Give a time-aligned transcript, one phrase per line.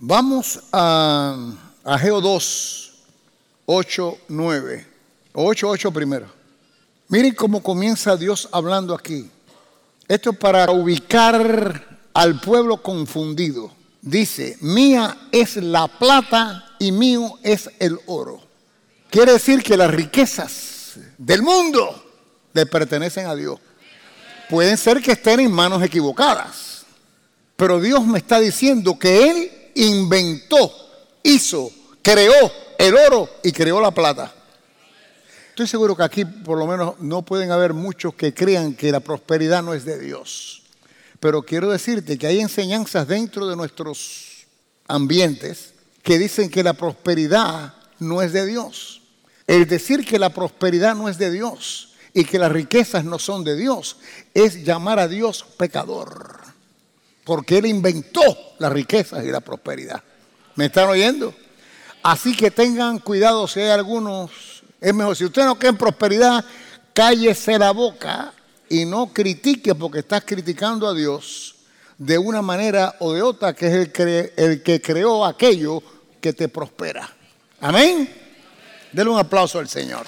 [0.00, 1.36] Vamos a
[1.82, 2.92] Ageo 2,
[3.66, 4.86] 8, 9.
[5.32, 6.26] 8, 8 primero.
[7.08, 9.28] Miren cómo comienza Dios hablando aquí.
[10.06, 13.72] Esto es para ubicar al pueblo confundido.
[14.00, 18.40] Dice, mía es la plata y mío es el oro.
[19.10, 22.04] Quiere decir que las riquezas del mundo
[22.52, 23.58] le pertenecen a Dios.
[24.48, 26.84] Pueden ser que estén en manos equivocadas.
[27.56, 30.72] Pero Dios me está diciendo que Él inventó,
[31.22, 31.70] hizo,
[32.02, 34.32] creó el oro y creó la plata.
[35.50, 39.00] Estoy seguro que aquí por lo menos no pueden haber muchos que crean que la
[39.00, 40.62] prosperidad no es de Dios.
[41.20, 44.46] Pero quiero decirte que hay enseñanzas dentro de nuestros
[44.86, 49.02] ambientes que dicen que la prosperidad no es de Dios.
[49.46, 53.44] El decir que la prosperidad no es de Dios y que las riquezas no son
[53.44, 53.96] de Dios
[54.34, 56.47] es llamar a Dios pecador
[57.28, 58.22] porque Él inventó
[58.58, 60.02] las riquezas y la prosperidad.
[60.54, 61.34] ¿Me están oyendo?
[62.02, 64.30] Así que tengan cuidado si hay algunos.
[64.80, 66.42] Es mejor, si usted no cree en prosperidad,
[66.94, 68.32] cállese la boca
[68.70, 71.56] y no critique porque estás criticando a Dios
[71.98, 73.74] de una manera o de otra, que es
[74.38, 75.82] el, que creó aquello
[76.22, 77.14] que te prospera.
[77.60, 78.10] Amén.
[78.90, 80.06] Denle un aplauso al Señor.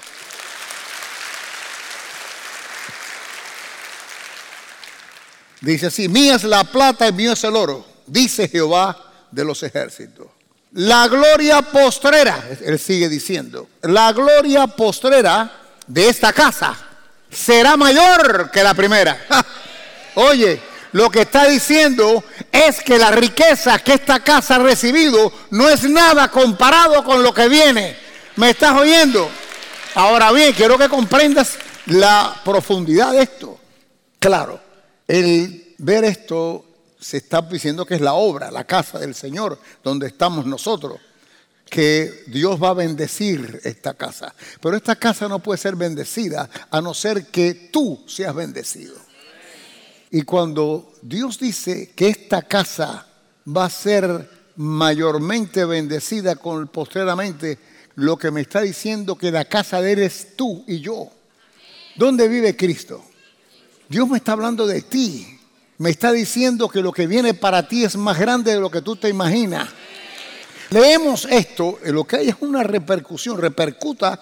[5.61, 8.97] Dice así, mía es la plata y mío es el oro, dice Jehová
[9.29, 10.27] de los ejércitos.
[10.73, 15.51] La gloria postrera, él sigue diciendo, la gloria postrera
[15.85, 16.75] de esta casa
[17.29, 19.17] será mayor que la primera.
[20.15, 20.59] Oye,
[20.93, 25.83] lo que está diciendo es que la riqueza que esta casa ha recibido no es
[25.83, 27.95] nada comparado con lo que viene.
[28.35, 29.29] ¿Me estás oyendo?
[29.93, 33.59] Ahora bien, quiero que comprendas la profundidad de esto.
[34.19, 34.59] Claro,
[35.11, 36.63] el ver esto
[36.97, 41.01] se está diciendo que es la obra, la casa del Señor, donde estamos nosotros,
[41.69, 44.33] que Dios va a bendecir esta casa.
[44.61, 48.95] Pero esta casa no puede ser bendecida a no ser que tú seas bendecido.
[50.11, 53.05] Y cuando Dios dice que esta casa
[53.45, 57.59] va a ser mayormente bendecida con posteramente,
[57.95, 61.09] lo que me está diciendo que la casa de él eres tú y yo.
[61.97, 63.10] ¿Dónde vive Cristo?
[63.91, 65.37] Dios me está hablando de ti.
[65.79, 68.81] Me está diciendo que lo que viene para ti es más grande de lo que
[68.81, 69.67] tú te imaginas.
[70.69, 74.21] Leemos esto, lo que hay es una repercusión, repercuta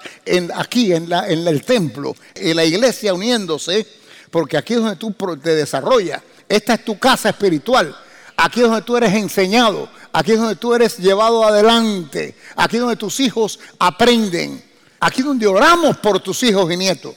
[0.56, 3.86] aquí en, en el templo, en la iglesia uniéndose,
[4.32, 6.24] porque aquí es donde tú te desarrollas.
[6.48, 7.96] Esta es tu casa espiritual.
[8.38, 9.88] Aquí es donde tú eres enseñado.
[10.12, 12.34] Aquí es donde tú eres llevado adelante.
[12.56, 14.64] Aquí es donde tus hijos aprenden.
[15.00, 17.14] Aquí es donde oramos por tus hijos y nietos.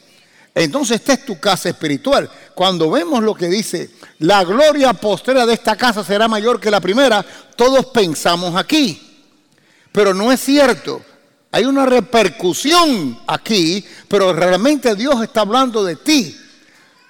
[0.54, 2.30] Entonces esta es tu casa espiritual.
[2.54, 6.80] Cuando vemos lo que dice, la gloria postrera de esta casa será mayor que la
[6.80, 7.24] primera,
[7.56, 9.00] todos pensamos aquí.
[9.90, 11.02] Pero no es cierto.
[11.50, 16.36] Hay una repercusión aquí, pero realmente Dios está hablando de ti.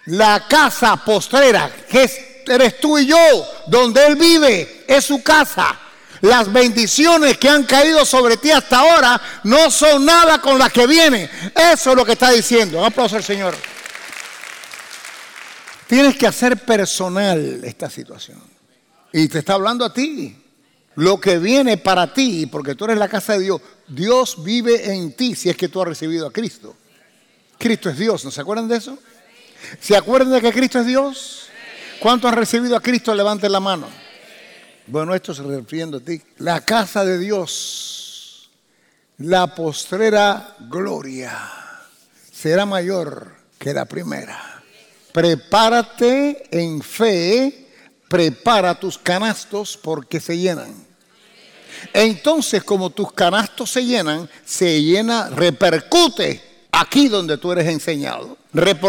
[0.07, 5.79] La casa postrera, que eres tú y yo, donde Él vive, es su casa.
[6.23, 10.87] Las bendiciones que han caído sobre ti hasta ahora no son nada con las que
[10.87, 11.29] vienen.
[11.55, 12.79] Eso es lo que está diciendo.
[12.79, 13.57] Un aplauso al Señor.
[15.89, 18.41] Tienes que hacer personal esta situación.
[19.13, 20.39] Y te está hablando a ti.
[20.95, 25.15] Lo que viene para ti, porque tú eres la casa de Dios, Dios vive en
[25.15, 26.77] ti si es que tú has recibido a Cristo.
[27.59, 28.97] Cristo es Dios, ¿no se acuerdan de eso?
[29.81, 31.47] ¿Se acuerdan de que Cristo es Dios?
[31.99, 33.15] ¿Cuántos han recibido a Cristo?
[33.15, 34.02] Levanten la mano.
[34.87, 36.21] Bueno, esto se refiriendo a ti.
[36.39, 38.51] La casa de Dios,
[39.19, 41.39] la postrera gloria,
[42.33, 44.63] será mayor que la primera.
[45.13, 47.69] Prepárate en fe,
[48.09, 50.75] prepara tus canastos porque se llenan.
[51.93, 56.43] Entonces, como tus canastos se llenan, se llena, repercute
[56.73, 58.37] aquí donde tú eres enseñado.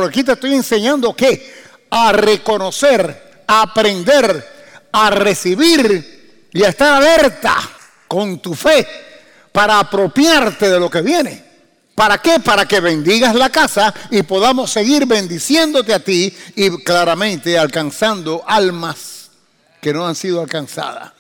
[0.05, 1.53] Aquí te estoy enseñando qué?
[1.89, 4.52] A reconocer, a aprender,
[4.93, 7.57] a recibir y a estar alerta
[8.07, 8.87] con tu fe
[9.51, 11.43] para apropiarte de lo que viene.
[11.95, 12.39] ¿Para qué?
[12.39, 19.31] Para que bendigas la casa y podamos seguir bendiciéndote a ti y claramente alcanzando almas
[19.81, 21.11] que no han sido alcanzadas.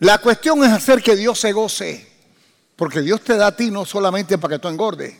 [0.00, 2.08] La cuestión es hacer que Dios se goce,
[2.74, 5.14] porque Dios te da a ti no solamente para que tú engordes.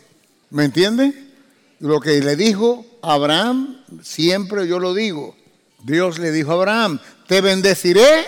[0.51, 1.15] ¿Me entiendes?
[1.79, 5.37] Lo que le dijo Abraham, siempre yo lo digo.
[5.83, 8.27] Dios le dijo a Abraham, te bendeciré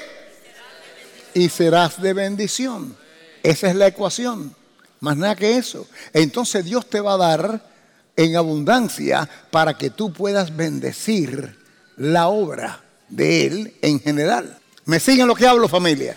[1.34, 2.96] y serás de bendición.
[3.42, 4.54] Esa es la ecuación.
[5.00, 5.86] Más nada que eso.
[6.12, 7.74] Entonces Dios te va a dar
[8.16, 11.58] en abundancia para que tú puedas bendecir
[11.96, 14.58] la obra de Él en general.
[14.86, 16.16] ¿Me siguen lo que hablo familia?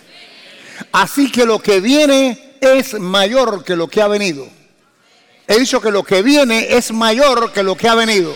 [0.91, 4.47] Así que lo que viene es mayor que lo que ha venido.
[5.47, 8.35] He dicho que lo que viene es mayor que lo que ha venido.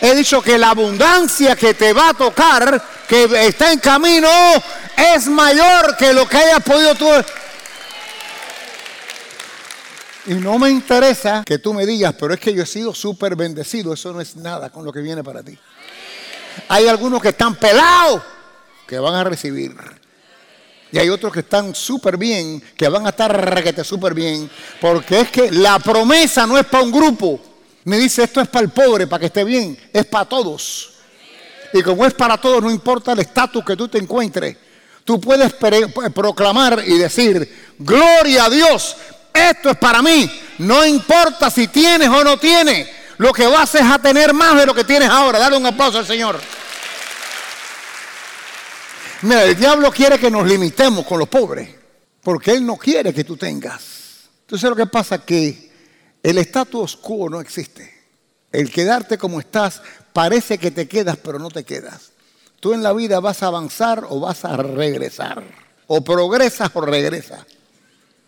[0.00, 4.28] He dicho que la abundancia que te va a tocar, que está en camino,
[4.96, 7.08] es mayor que lo que hayas podido tú.
[10.26, 13.36] Y no me interesa que tú me digas, pero es que yo he sido súper
[13.36, 13.92] bendecido.
[13.94, 15.56] Eso no es nada con lo que viene para ti.
[16.68, 18.22] Hay algunos que están pelados
[18.86, 19.76] que van a recibir.
[20.90, 24.50] Y hay otros que están súper bien, que van a estar requete súper bien.
[24.80, 27.40] Porque es que la promesa no es para un grupo.
[27.86, 29.78] Me dice, esto es para el pobre, para que esté bien.
[29.92, 30.90] Es para todos.
[31.72, 34.56] Y como es para todos, no importa el estatus que tú te encuentres.
[35.04, 38.96] Tú puedes proclamar y decir, gloria a Dios,
[39.32, 40.28] esto es para mí.
[40.58, 42.88] No importa si tienes o no tienes.
[43.18, 45.38] Lo que vas es a tener más de lo que tienes ahora.
[45.38, 46.40] Dale un aplauso al Señor.
[49.22, 51.70] Mira, el diablo quiere que nos limitemos con los pobres,
[52.20, 54.28] porque él no quiere que tú tengas.
[54.40, 55.65] Entonces lo que pasa es que
[56.26, 57.88] el estatus quo no existe.
[58.50, 59.80] El quedarte como estás
[60.12, 62.10] parece que te quedas, pero no te quedas.
[62.58, 65.44] Tú en la vida vas a avanzar o vas a regresar.
[65.86, 67.46] O progresas o regresas.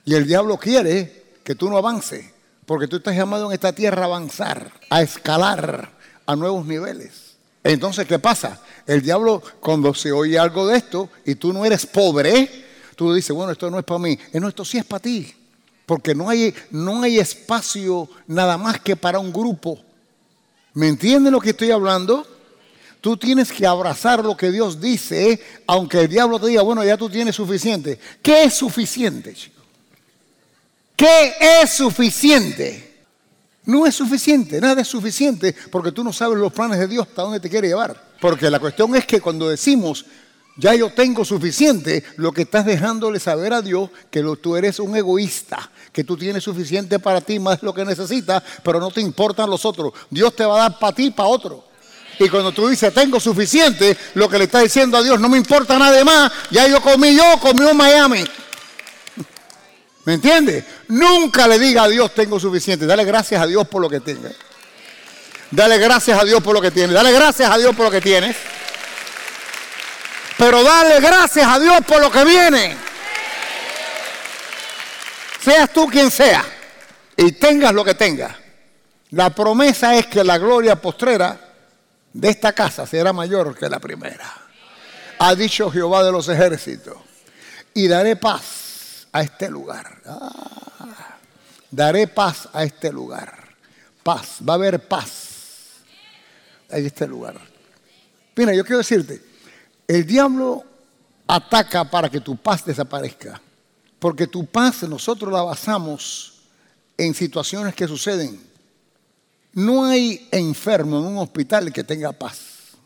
[0.05, 2.25] Y el diablo quiere que tú no avances,
[2.67, 5.91] porque tú estás llamado en esta tierra a avanzar, a escalar
[6.25, 7.35] a nuevos niveles.
[7.65, 8.61] Entonces, ¿qué pasa?
[8.87, 12.49] El diablo, cuando se oye algo de esto y tú no eres pobre,
[12.95, 14.17] tú dices, bueno, esto no es para mí.
[14.35, 15.35] No, esto sí es para ti.
[15.89, 19.83] Porque no hay, no hay espacio nada más que para un grupo.
[20.75, 22.27] ¿Me entienden lo que estoy hablando?
[23.01, 26.99] Tú tienes que abrazar lo que Dios dice, aunque el diablo te diga, bueno, ya
[26.99, 27.99] tú tienes suficiente.
[28.21, 29.65] ¿Qué es suficiente, chicos?
[30.95, 31.33] ¿Qué
[31.63, 33.07] es suficiente?
[33.65, 37.23] No es suficiente, nada es suficiente porque tú no sabes los planes de Dios hasta
[37.23, 37.99] dónde te quiere llevar.
[38.21, 40.05] Porque la cuestión es que cuando decimos,
[40.59, 44.97] ya yo tengo suficiente, lo que estás dejándole saber a Dios que tú eres un
[44.97, 49.49] egoísta, que tú tienes suficiente para ti más lo que necesitas, pero no te importan
[49.49, 49.93] los otros.
[50.11, 51.65] Dios te va a dar para ti para otro.
[52.19, 55.39] Y cuando tú dices, tengo suficiente, lo que le estás diciendo a Dios, no me
[55.39, 58.25] importa nada más, ya yo comí yo, comí en Miami.
[60.07, 60.65] ¿Me entiendes?
[60.89, 62.85] Nunca le diga a Dios tengo suficiente.
[62.85, 64.31] Dale gracias a Dios por lo que tenga.
[65.53, 66.95] Dale gracias a Dios por lo que tienes.
[66.95, 68.35] Dale gracias a Dios por lo que tienes.
[70.39, 72.77] Pero dale gracias a Dios por lo que viene.
[75.41, 76.45] Seas tú quien sea
[77.17, 78.37] y tengas lo que tengas.
[79.11, 81.39] La promesa es que la gloria postrera
[82.13, 84.33] de esta casa será mayor que la primera.
[85.19, 86.97] Ha dicho Jehová de los ejércitos.
[87.75, 90.01] Y daré paz a este lugar.
[90.07, 91.17] Ah,
[91.71, 93.37] daré paz a este lugar.
[94.05, 95.81] Paz, va a haber paz
[96.71, 97.41] en este lugar.
[98.37, 99.28] Mira, yo quiero decirte,
[99.89, 100.63] el diablo
[101.27, 103.41] ataca para que tu paz desaparezca.
[103.99, 106.43] Porque tu paz nosotros la basamos
[106.97, 108.41] en situaciones que suceden.
[109.55, 112.77] No hay enfermo en un hospital que tenga paz.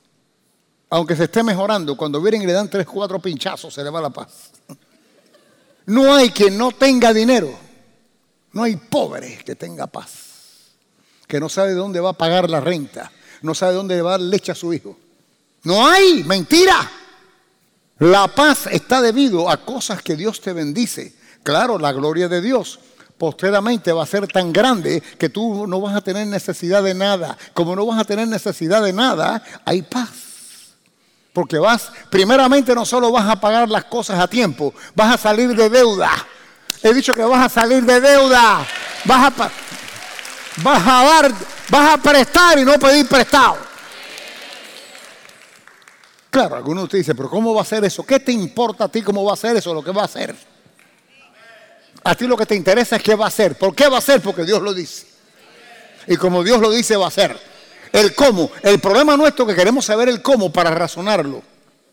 [0.88, 4.00] Aunque se esté mejorando, cuando vienen y le dan tres, cuatro pinchazos, se le va
[4.00, 4.52] la paz.
[5.87, 7.52] No hay quien no tenga dinero.
[8.52, 10.70] No hay pobre que tenga paz.
[11.26, 13.10] Que no sabe de dónde va a pagar la renta.
[13.40, 14.96] No sabe dónde va a dar leche a su hijo.
[15.64, 16.91] No hay, mentira.
[17.99, 21.14] La paz está debido a cosas que Dios te bendice.
[21.43, 22.81] Claro, la gloria de Dios
[23.16, 27.38] posteramente va a ser tan grande que tú no vas a tener necesidad de nada.
[27.54, 30.11] Como no vas a tener necesidad de nada, hay paz.
[31.33, 35.54] Porque vas, primeramente no solo vas a pagar las cosas a tiempo, vas a salir
[35.54, 36.11] de deuda.
[36.83, 38.66] He dicho que vas a salir de deuda.
[39.04, 39.50] Vas a,
[40.57, 41.33] vas a dar,
[41.71, 43.72] vas a prestar y no pedir prestado.
[46.32, 48.06] Claro, algunos te dicen, pero ¿cómo va a ser eso?
[48.06, 50.34] ¿Qué te importa a ti cómo va a ser eso, lo que va a hacer?
[52.02, 53.58] A ti lo que te interesa es qué va a hacer.
[53.58, 54.22] ¿Por qué va a ser?
[54.22, 55.04] Porque Dios lo dice.
[56.06, 57.38] Y como Dios lo dice, va a ser
[57.92, 58.50] el cómo.
[58.62, 61.42] El problema nuestro es que queremos saber el cómo para razonarlo.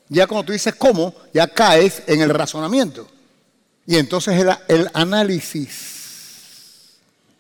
[0.08, 3.10] Ya cuando tú dices cómo, ya caes en el razonamiento.
[3.86, 6.96] Y entonces el, el análisis.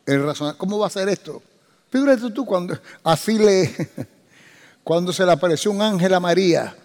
[0.05, 1.41] El razonar, ¿Cómo va a ser esto?
[1.89, 3.89] Fíjate tú cuando así le,
[4.83, 6.75] cuando se le apareció un ángel a María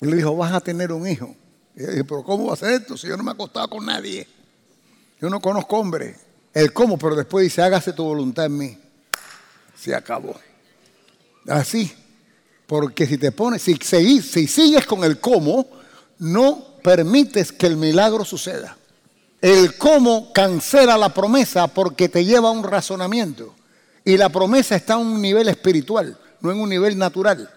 [0.00, 1.34] y le dijo, vas a tener un hijo.
[1.74, 3.84] Y dijo, pero ¿cómo va a ser esto si yo no me he acostado con
[3.84, 4.26] nadie?
[5.20, 6.16] Yo no conozco hombre.
[6.52, 8.78] El cómo, pero después dice, hágase tu voluntad en mí.
[9.76, 10.34] Se acabó.
[11.48, 11.92] Así.
[12.66, 15.66] Porque si te pones, si, si sigues con el cómo,
[16.18, 18.76] no permites que el milagro suceda.
[19.40, 23.54] El cómo cancela la promesa porque te lleva a un razonamiento.
[24.04, 27.50] Y la promesa está a un nivel espiritual, no en un nivel natural.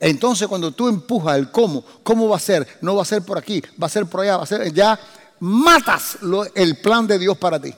[0.00, 2.66] Entonces cuando tú empujas el cómo, ¿cómo va a ser?
[2.80, 4.98] No va a ser por aquí, va a ser por allá, va a ser ya
[5.40, 6.18] matas
[6.54, 7.74] el plan de Dios para ti.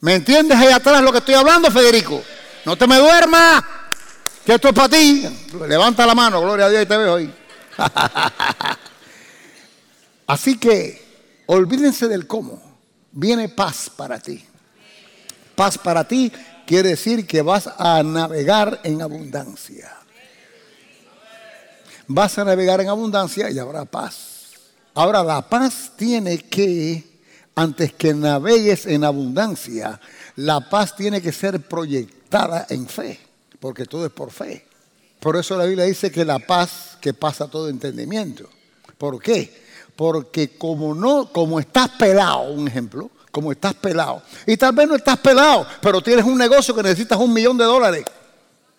[0.00, 2.22] ¿Me entiendes ahí atrás lo que estoy hablando, Federico?
[2.64, 3.62] No te me duermas,
[4.44, 5.26] que esto es para ti.
[5.66, 7.34] Levanta la mano, gloria a Dios, y te veo hoy.
[10.26, 12.62] Así que olvídense del cómo.
[13.10, 14.44] Viene paz para ti.
[15.56, 16.30] Paz para ti
[16.66, 19.97] quiere decir que vas a navegar en abundancia.
[22.08, 24.48] Vas a navegar en abundancia y habrá paz.
[24.94, 27.04] Ahora la paz tiene que,
[27.54, 30.00] antes que navegues en abundancia,
[30.36, 33.20] la paz tiene que ser proyectada en fe,
[33.60, 34.64] porque todo es por fe.
[35.20, 38.48] Por eso la Biblia dice que la paz que pasa todo entendimiento.
[38.96, 39.66] ¿Por qué?
[39.94, 44.96] Porque como no, como estás pelado, un ejemplo, como estás pelado, y tal vez no
[44.96, 48.04] estás pelado, pero tienes un negocio que necesitas un millón de dólares.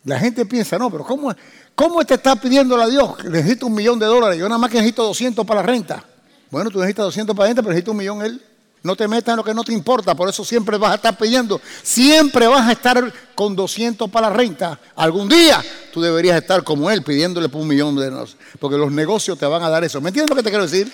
[0.05, 1.33] La gente piensa, no, pero ¿cómo,
[1.79, 4.38] cómo te está pidiendo a Dios necesito un millón de dólares?
[4.38, 6.03] Yo nada más que necesito 200 para la renta.
[6.51, 8.43] Bueno, tú necesitas 200 para la renta, pero necesitas un millón él.
[8.83, 11.17] No te metas en lo que no te importa, por eso siempre vas a estar
[11.17, 11.62] pidiendo.
[11.81, 14.77] Siempre vas a estar con 200 para la renta.
[14.93, 18.36] Algún día tú deberías estar como él pidiéndole por un millón de dólares.
[18.59, 20.01] Porque los negocios te van a dar eso.
[20.01, 20.91] ¿Me entiendes lo que te quiero decir?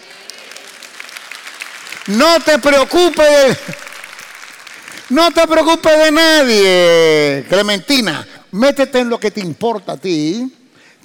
[2.07, 3.57] No te preocupes.
[5.09, 8.27] No te preocupes de nadie, Clementina.
[8.51, 10.51] Métete en lo que te importa a ti,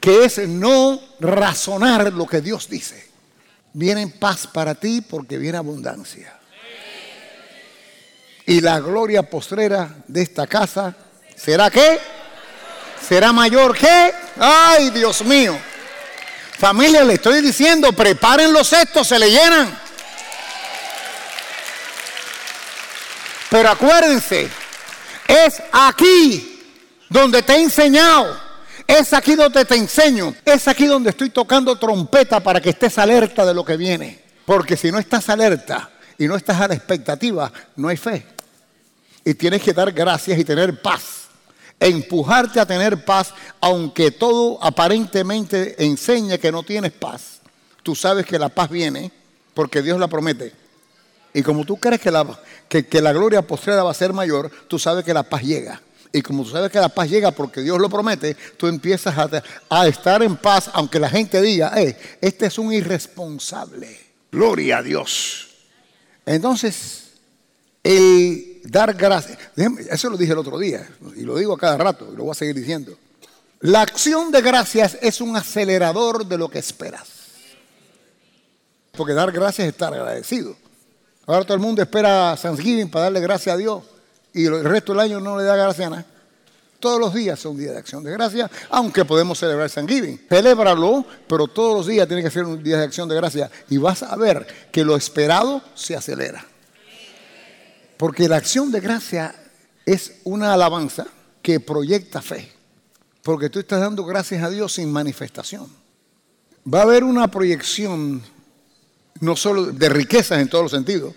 [0.01, 3.09] que es no razonar lo que Dios dice.
[3.73, 6.37] Viene paz para ti porque viene abundancia.
[8.47, 10.97] Y la gloria postrera de esta casa
[11.37, 12.01] será qué?
[13.07, 15.57] Será mayor que, ay Dios mío.
[16.59, 19.79] Familia, le estoy diciendo, preparen los cestos, se le llenan.
[23.49, 24.49] Pero acuérdense,
[25.27, 26.63] es aquí
[27.09, 28.50] donde te he enseñado.
[28.91, 30.35] Es aquí donde te enseño.
[30.45, 34.21] Es aquí donde estoy tocando trompeta para que estés alerta de lo que viene.
[34.45, 38.27] Porque si no estás alerta y no estás a la expectativa, no hay fe.
[39.25, 41.29] Y tienes que dar gracias y tener paz.
[41.79, 47.41] empujarte a tener paz, aunque todo aparentemente enseñe que no tienes paz.
[47.85, 49.13] Tú sabes que la paz viene
[49.55, 50.53] porque Dios la promete.
[51.33, 52.27] Y como tú crees que la,
[52.69, 55.81] que, la gloria postrera va a ser mayor, tú sabes que la paz llega.
[56.13, 59.43] Y como tú sabes que la paz llega porque Dios lo promete, tú empiezas a,
[59.69, 63.97] a, estar en paz, aunque la gente diga, hey, este es un irresponsable.
[64.33, 65.49] Gloria a Dios.
[66.27, 67.13] Entonces,
[67.83, 69.39] el dar gracias.
[69.89, 72.33] Eso lo dije el otro día y lo digo a cada rato y lo voy
[72.33, 72.97] a seguir diciendo.
[73.61, 77.09] La acción de gracias es un acelerador de lo que esperas.
[78.93, 80.57] Porque dar gracias es estar agradecido.
[81.27, 83.85] Ahora todo el mundo espera Thanksgiving para darle gracias a Dios
[84.33, 86.07] y el resto del año no le da gracias a nada.
[86.79, 90.19] Todos los días son días de acción de gracias, aunque podemos celebrar Thanksgiving.
[90.29, 93.77] Celébralo, pero todos los días tiene que ser un día de acción de gracias y
[93.77, 96.45] vas a ver que lo esperado se acelera.
[97.99, 99.35] Porque la acción de gracia
[99.85, 101.07] es una alabanza
[101.43, 102.51] que proyecta fe.
[103.23, 105.69] Porque tú estás dando gracias a Dios sin manifestación.
[106.73, 108.23] Va a haber una proyección
[109.21, 111.15] no solo de riquezas en todos los sentidos,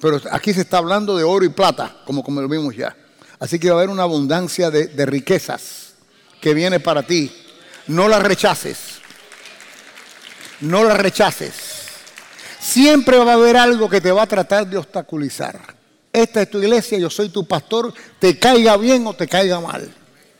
[0.00, 2.96] pero aquí se está hablando de oro y plata, como, como lo vimos ya.
[3.38, 5.94] Así que va a haber una abundancia de, de riquezas
[6.40, 7.32] que viene para ti.
[7.86, 8.78] No la rechaces.
[10.60, 11.54] No la rechaces.
[12.60, 15.74] Siempre va a haber algo que te va a tratar de obstaculizar
[16.14, 19.92] esta es tu iglesia, yo soy tu pastor, te caiga bien o te caiga mal.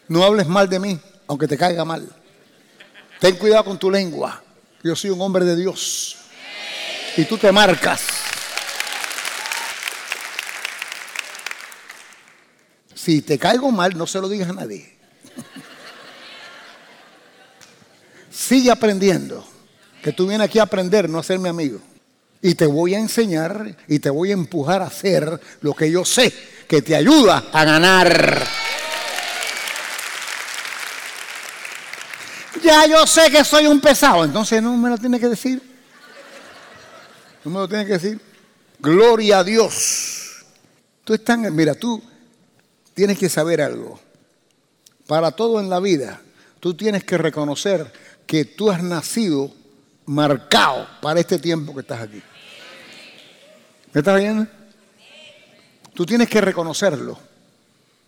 [0.07, 2.09] No hables mal de mí, aunque te caiga mal.
[3.19, 4.41] Ten cuidado con tu lengua.
[4.85, 6.17] Yo soy un hombre de Dios.
[7.17, 8.03] Y tú te marcas.
[13.05, 14.97] Si te caigo mal, no se lo digas a nadie.
[18.31, 19.47] Sigue aprendiendo.
[20.03, 21.81] Que tú vienes aquí a aprender, no a ser mi amigo.
[22.41, 26.05] Y te voy a enseñar y te voy a empujar a hacer lo que yo
[26.07, 26.33] sé
[26.67, 28.43] que te ayuda a ganar.
[32.63, 35.61] Ya yo sé que soy un pesado, entonces no me lo tiene que decir.
[37.45, 38.19] No me lo tiene que decir.
[38.79, 40.45] Gloria a Dios.
[41.05, 42.03] Tú estás, mira, tú
[42.95, 44.01] tienes que saber algo.
[45.07, 46.21] Para todo en la vida,
[46.61, 47.93] tú tienes que reconocer
[48.27, 49.53] que tú has nacido
[50.07, 52.23] marcado para este tiempo que estás aquí.
[53.93, 54.47] ¿Me estás viendo?
[55.93, 57.19] Tú tienes que reconocerlo.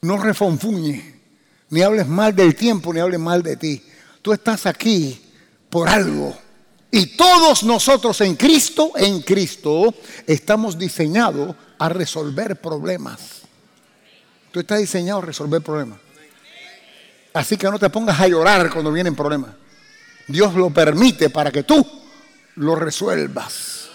[0.02, 1.05] No refonfuñes,
[1.71, 3.83] ni hables mal del tiempo, ni hables mal de ti.
[4.23, 5.21] Tú estás aquí
[5.71, 6.37] por algo.
[6.90, 9.95] Y todos nosotros en Cristo, en Cristo,
[10.26, 13.36] estamos diseñados a resolver problemas.
[14.57, 15.99] Tú estás diseñado a resolver problemas.
[17.35, 19.51] Así que no te pongas a llorar cuando vienen problemas.
[20.29, 21.87] Dios lo permite para que tú
[22.55, 23.91] lo resuelvas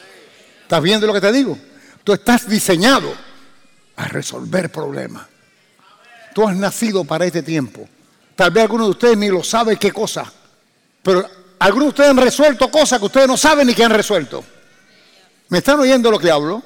[0.62, 1.58] ¿Estás viendo lo que te digo?
[2.04, 3.12] Tú estás diseñado
[3.96, 5.26] a resolver problemas.
[6.36, 7.90] Tú has nacido para este tiempo.
[8.36, 10.32] Tal vez algunos de ustedes ni lo saben qué cosa,
[11.02, 11.28] pero
[11.58, 14.44] algunos de ustedes han resuelto cosas que ustedes no saben ni que han resuelto.
[15.50, 16.62] ¿Me están oyendo lo que hablo?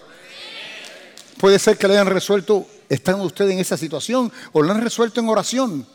[1.39, 5.19] Puede ser que le hayan resuelto, están ustedes en esa situación, o lo han resuelto
[5.19, 5.87] en oración.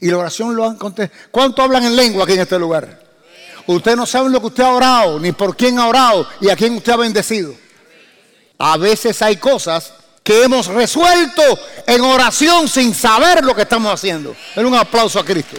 [0.00, 1.20] Y la oración lo han contestado.
[1.30, 3.02] ¿Cuánto hablan en lengua aquí en este lugar?
[3.66, 6.56] Ustedes no saben lo que usted ha orado, ni por quién ha orado y a
[6.56, 7.54] quién usted ha bendecido.
[8.58, 9.92] A veces hay cosas
[10.22, 11.42] que hemos resuelto
[11.86, 14.34] en oración sin saber lo que estamos haciendo.
[14.54, 15.56] Den un aplauso a Cristo.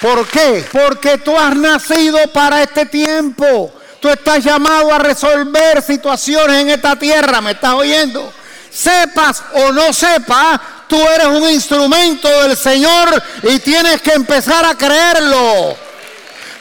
[0.00, 0.66] ¿Por qué?
[0.72, 3.72] Porque tú has nacido para este tiempo.
[4.02, 7.40] Tú estás llamado a resolver situaciones en esta tierra.
[7.40, 8.32] ¿Me estás oyendo?
[8.68, 14.74] Sepas o no sepas, tú eres un instrumento del Señor y tienes que empezar a
[14.74, 15.76] creerlo.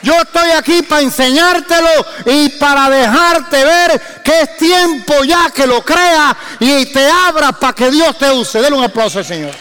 [0.03, 1.89] Yo estoy aquí para enseñártelo
[2.27, 7.73] y para dejarte ver que es tiempo ya que lo creas y te abras para
[7.73, 8.61] que Dios te use.
[8.61, 9.55] Denle un aplauso al Señor.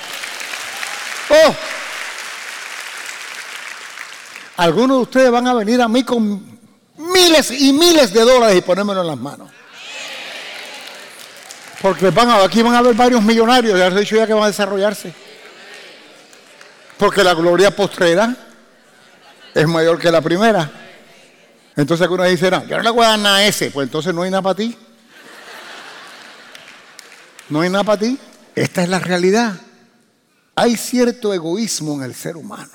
[1.30, 1.54] Oh.
[4.58, 6.49] Algunos de ustedes van a venir a mí con
[7.00, 9.50] miles y miles de dólares y ponérmelo en las manos.
[11.80, 14.44] Porque van aquí van a haber varios millonarios, ya les he dicho ya que van
[14.44, 15.14] a desarrollarse.
[16.98, 18.36] Porque la gloria postrera
[19.54, 20.70] es mayor que la primera.
[21.74, 24.12] Entonces algunos dicen, no, yo no le voy a dar nada a ese, pues entonces
[24.12, 24.76] no hay nada para ti.
[27.48, 28.18] No hay nada para ti.
[28.54, 29.54] Esta es la realidad.
[30.54, 32.70] Hay cierto egoísmo en el ser humano.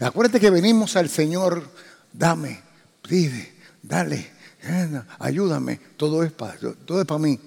[0.00, 1.68] Acuérdate que venimos al Señor,
[2.12, 2.62] dame,
[3.10, 3.52] pide,
[3.82, 4.24] dale,
[5.18, 7.40] ayúdame, todo es para, todo es para mí,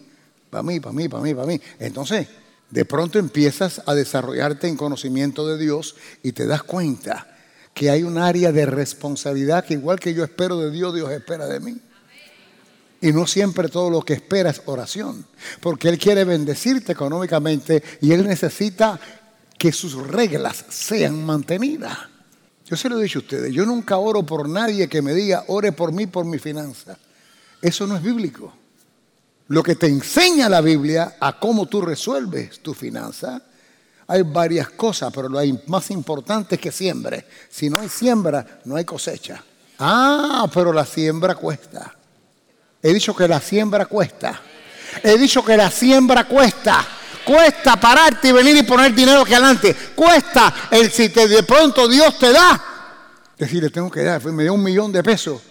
[0.50, 1.62] para mí, para mí, para mí, para mí.
[1.80, 2.28] Entonces,
[2.70, 7.28] de pronto empiezas a desarrollarte en conocimiento de Dios y te das cuenta
[7.74, 11.48] que hay un área de responsabilidad que igual que yo espero de Dios, Dios espera
[11.48, 11.80] de mí.
[13.00, 15.26] Y no siempre todo lo que espera es oración,
[15.62, 19.00] porque Él quiere bendecirte económicamente y Él necesita
[19.58, 22.13] que sus reglas sean mantenidas.
[22.74, 25.44] Yo se lo he dicho a ustedes, yo nunca oro por nadie que me diga,
[25.46, 26.98] ore por mí, por mi finanza.
[27.62, 28.52] Eso no es bíblico.
[29.50, 33.44] Lo que te enseña la Biblia a cómo tú resuelves tu finanza
[34.08, 37.28] hay varias cosas, pero lo más importante es que siembre.
[37.48, 39.44] Si no hay siembra, no hay cosecha.
[39.78, 41.96] Ah, pero la siembra cuesta.
[42.82, 44.42] He dicho que la siembra cuesta.
[45.04, 46.84] He dicho que la siembra cuesta.
[47.26, 49.76] Cuesta pararte y venir y poner dinero aquí adelante.
[49.96, 52.64] Cuesta el si te, de pronto Dios te da.
[53.38, 55.42] Decirle, tengo que dar, me dio un millón de pesos.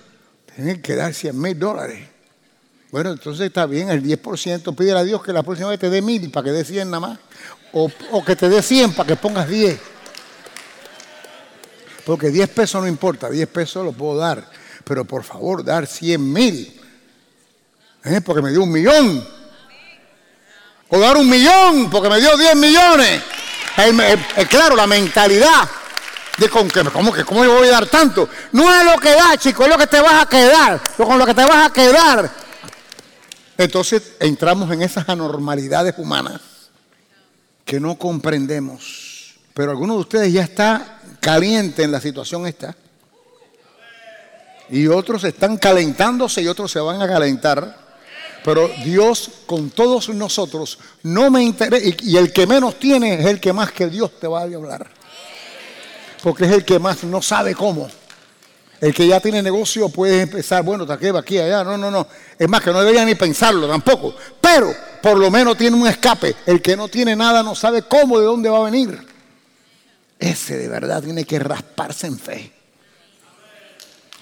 [0.55, 2.09] Tienes que dar 100 mil dólares.
[2.91, 4.77] Bueno, entonces está bien, el 10%.
[4.77, 7.01] Pídele a Dios que la próxima vez te dé mil para que dé 100 nada
[7.01, 7.19] más.
[7.73, 7.91] O,
[8.23, 9.81] que te dé 100 para que pongas 10.
[12.05, 14.47] Porque 10 pesos no importa, 10 pesos lo puedo dar.
[14.85, 16.81] Pero por favor, dar 100 mil.
[18.05, 18.21] ¿Eh?
[18.21, 19.27] Porque me dio un millón.
[20.95, 23.23] O dar un millón porque me dio 10 millones.
[24.37, 25.67] Es claro, la mentalidad
[26.37, 28.29] de con que, ¿cómo que cómo yo voy a dar tanto?
[28.53, 30.83] No es lo que da, chico, es lo que te vas a quedar.
[30.99, 32.31] Con lo que te vas a quedar.
[33.57, 36.43] Entonces entramos en esas anormalidades humanas
[37.65, 39.37] que no comprendemos.
[39.55, 42.77] Pero algunos de ustedes ya está caliente en la situación esta.
[44.69, 47.82] Y otros están calentándose y otros se van a calentar.
[48.45, 51.97] Pero Dios con todos nosotros no me interesa.
[52.03, 54.91] Y el que menos tiene es el que más que Dios te va a hablar.
[56.23, 57.89] Porque es el que más no sabe cómo.
[58.81, 61.63] El que ya tiene negocio puede empezar, bueno, te va aquí, allá.
[61.63, 62.07] No, no, no.
[62.37, 64.15] Es más, que no debería ni pensarlo tampoco.
[64.41, 66.35] Pero por lo menos tiene un escape.
[66.47, 69.07] El que no tiene nada no sabe cómo, de dónde va a venir.
[70.19, 72.53] Ese de verdad tiene que rasparse en fe.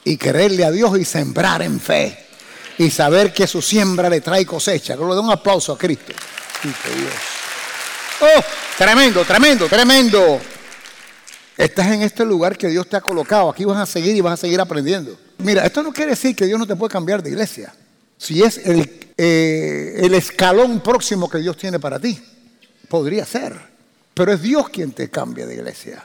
[0.04, 2.29] Y creerle a Dios y sembrar en fe.
[2.80, 4.96] Y saber que su siembra le trae cosecha.
[4.96, 6.14] Que le dé un aplauso a Cristo.
[8.22, 8.40] Oh,
[8.78, 10.40] tremendo, tremendo, tremendo.
[11.58, 13.50] Estás en este lugar que Dios te ha colocado.
[13.50, 15.14] Aquí vas a seguir y vas a seguir aprendiendo.
[15.36, 17.70] Mira, esto no quiere decir que Dios no te puede cambiar de iglesia.
[18.16, 22.18] Si es el, eh, el escalón próximo que Dios tiene para ti,
[22.88, 23.60] podría ser.
[24.14, 26.02] Pero es Dios quien te cambia de iglesia.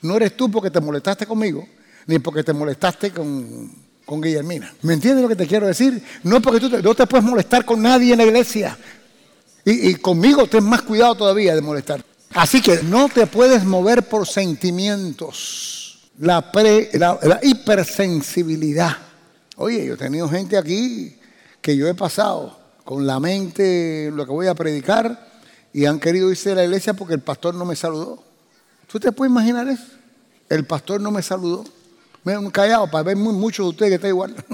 [0.00, 1.68] No eres tú porque te molestaste conmigo,
[2.06, 4.72] ni porque te molestaste con, con Guillermina.
[4.82, 6.02] ¿Me entiendes lo que te quiero decir?
[6.22, 8.78] No es porque tú no te puedes molestar con nadie en la iglesia.
[9.64, 12.02] Y, conmigo ten más cuidado todavía de molestar.
[12.30, 16.08] Así que no te puedes mover por sentimientos.
[16.20, 16.50] La,
[16.92, 18.96] la, hipersensibilidad.
[19.56, 21.16] Oye, yo he tenido gente aquí
[21.60, 25.30] que yo he pasado con la mente lo que voy a predicar
[25.72, 28.22] y han querido irse de la iglesia porque el pastor no me saludó.
[28.86, 29.84] ¿Tú te puedes imaginar eso?
[30.48, 31.64] El pastor no me saludó.
[32.26, 34.34] Me han callado para ver muchos de ustedes que está igual.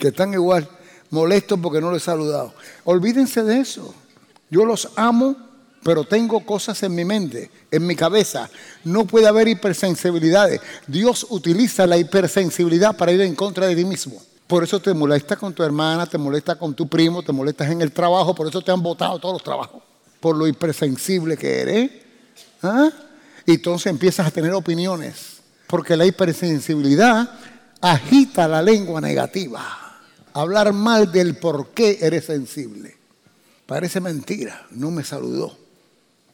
[0.00, 0.68] que están igual,
[1.10, 2.52] molestos porque no les he saludado.
[2.82, 3.94] Olvídense de eso.
[4.50, 5.36] Yo los amo,
[5.84, 8.50] pero tengo cosas en mi mente, en mi cabeza.
[8.82, 10.60] No puede haber hipersensibilidades.
[10.88, 14.20] Dios utiliza la hipersensibilidad para ir en contra de ti mismo.
[14.48, 17.80] Por eso te molesta con tu hermana, te molesta con tu primo, te molestas en
[17.80, 19.84] el trabajo, por eso te han votado todos los trabajos.
[20.18, 21.90] Por lo hipersensible que eres.
[22.60, 22.90] ¿Ah?
[23.46, 25.36] Y entonces empiezas a tener opiniones.
[25.68, 27.30] Porque la hipersensibilidad
[27.80, 29.64] agita la lengua negativa.
[30.32, 32.96] Hablar mal del por qué eres sensible.
[33.64, 35.56] Parece mentira, no me saludó.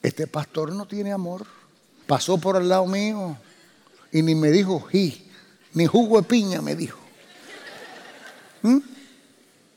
[0.02, 1.46] Este pastor no tiene amor.
[2.06, 3.36] Pasó por el lado mío
[4.10, 5.30] y ni me dijo ji,
[5.74, 6.98] ni jugo de piña me dijo.
[8.62, 8.78] ¿Mm?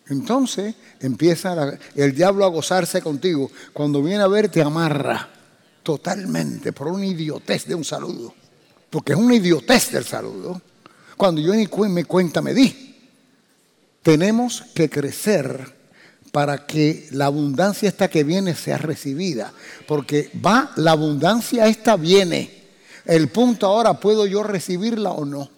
[0.08, 3.52] Entonces empieza el diablo a gozarse contigo.
[3.74, 5.35] Cuando viene a ver, te amarra
[5.86, 8.34] totalmente por una idiotez de un saludo.
[8.89, 10.60] Porque es una idiotez del saludo.
[11.15, 12.95] Cuando yo ni me cuenta me di.
[14.02, 15.76] Tenemos que crecer
[16.32, 19.54] para que la abundancia esta que viene sea recibida.
[19.88, 22.63] Porque va, la abundancia esta viene.
[23.06, 25.52] El punto ahora, ¿puedo yo recibirla o no?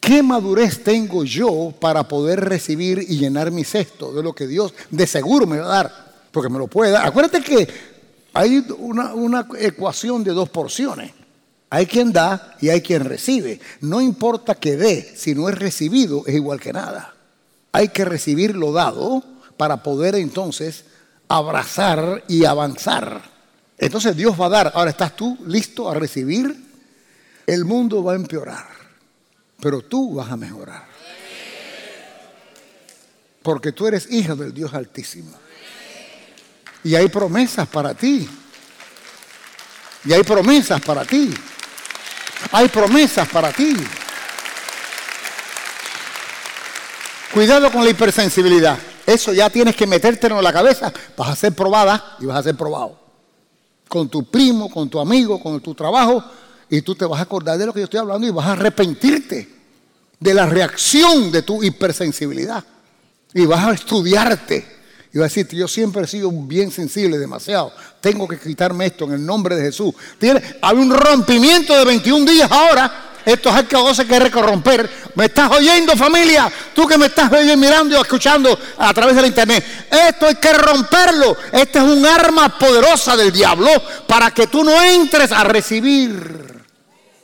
[0.00, 4.72] ¿Qué madurez tengo yo para poder recibir y llenar mi cesto de lo que Dios
[4.90, 6.12] de seguro me va a dar?
[6.32, 7.06] Porque me lo puede dar.
[7.06, 7.91] Acuérdate que
[8.34, 11.12] hay una, una ecuación de dos porciones.
[11.70, 13.60] Hay quien da y hay quien recibe.
[13.80, 17.14] No importa que dé, si no es recibido, es igual que nada.
[17.72, 19.24] Hay que recibir lo dado
[19.56, 20.84] para poder entonces
[21.28, 23.22] abrazar y avanzar.
[23.78, 24.72] Entonces Dios va a dar.
[24.74, 26.54] Ahora, ¿estás tú listo a recibir?
[27.46, 28.82] El mundo va a empeorar
[29.62, 30.82] pero tú vas a mejorar.
[33.42, 35.30] Porque tú eres hija del Dios Altísimo.
[36.84, 38.28] Y hay promesas para ti.
[40.04, 41.32] Y hay promesas para ti.
[42.50, 43.76] Hay promesas para ti.
[47.32, 48.78] Cuidado con la hipersensibilidad.
[49.06, 50.92] Eso ya tienes que metértelo en la cabeza.
[51.16, 52.98] Vas a ser probada y vas a ser probado.
[53.88, 56.22] Con tu primo, con tu amigo, con tu trabajo
[56.72, 58.52] y tú te vas a acordar de lo que yo estoy hablando y vas a
[58.52, 59.46] arrepentirte
[60.18, 62.64] de la reacción de tu hipersensibilidad.
[63.34, 64.71] Y vas a estudiarte.
[65.14, 67.72] Y a decirte, yo siempre he sido bien sensible, demasiado.
[68.00, 69.94] Tengo que quitarme esto en el nombre de Jesús.
[70.62, 73.10] hay un rompimiento de 21 días ahora.
[73.24, 74.88] Esto es algo que se quiere corromper.
[75.14, 76.50] ¿Me estás oyendo, familia?
[76.74, 79.64] Tú que me estás mirando y escuchando a través de la internet.
[79.90, 81.36] Esto hay que romperlo.
[81.52, 83.70] Este es un arma poderosa del diablo
[84.08, 86.62] para que tú no entres a recibir.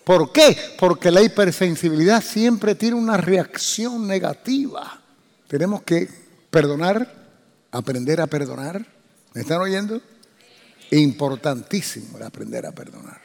[0.05, 0.57] ¿Por qué?
[0.79, 5.01] Porque la hipersensibilidad siempre tiene una reacción negativa.
[5.49, 6.09] Tenemos que
[6.51, 7.13] perdonar,
[7.71, 8.85] aprender a perdonar.
[9.35, 10.01] ¿Me están oyendo?
[10.91, 13.21] Importantísimo el aprender a perdonar.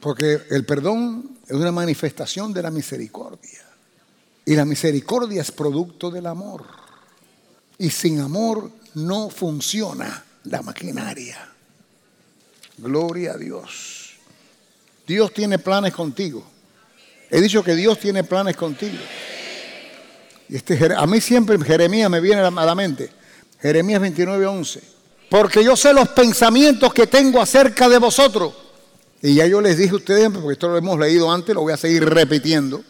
[0.00, 3.60] Porque el perdón es una manifestación de la misericordia.
[4.44, 6.64] Y la misericordia es producto del amor.
[7.78, 11.48] Y sin amor no funciona la maquinaria.
[12.78, 14.14] Gloria a Dios.
[15.06, 16.44] Dios tiene planes contigo.
[17.30, 18.98] He dicho que Dios tiene planes contigo.
[20.50, 23.10] Este, a mí siempre Jeremías me viene a la mente.
[23.60, 24.82] Jeremías 29, 11.
[25.28, 28.52] Porque yo sé los pensamientos que tengo acerca de vosotros
[29.22, 31.72] y ya yo les dije a ustedes, porque esto lo hemos leído antes, lo voy
[31.72, 32.82] a seguir repitiendo,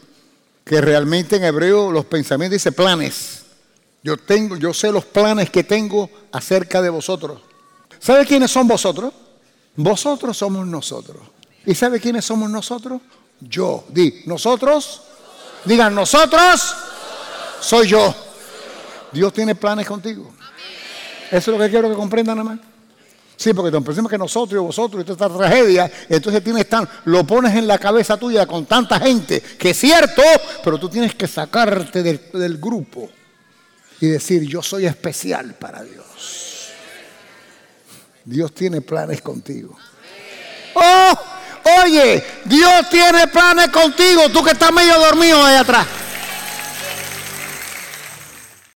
[0.63, 3.41] que realmente en hebreo los pensamientos dice planes.
[4.03, 7.41] Yo tengo, yo sé los planes que tengo acerca de vosotros.
[7.99, 9.13] ¿Sabe quiénes son vosotros?
[9.75, 11.21] Vosotros somos nosotros.
[11.65, 13.01] ¿Y sabe quiénes somos nosotros?
[13.41, 13.83] Yo.
[13.89, 15.01] Di, nosotros.
[15.65, 16.75] Digan, nosotros.
[17.61, 18.13] Soy yo.
[19.11, 20.31] Dios tiene planes contigo.
[21.31, 22.59] Eso es lo que quiero que comprendan más.
[23.37, 26.87] Sí, porque te pensamos que nosotros y vosotros, y toda esta tragedia, entonces tienes tan,
[27.05, 30.21] lo pones en la cabeza tuya con tanta gente, que es cierto,
[30.63, 33.09] pero tú tienes que sacarte del, del grupo
[33.99, 36.67] y decir, yo soy especial para Dios.
[38.23, 39.75] Dios tiene planes contigo.
[40.75, 41.13] Oh,
[41.83, 45.87] oye, Dios tiene planes contigo, tú que estás medio dormido ahí atrás.